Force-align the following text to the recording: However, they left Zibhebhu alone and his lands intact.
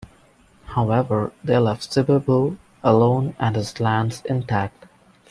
However, 0.65 1.31
they 1.43 1.59
left 1.59 1.91
Zibhebhu 1.93 2.57
alone 2.83 3.35
and 3.37 3.55
his 3.55 3.79
lands 3.79 4.23
intact. 4.25 4.87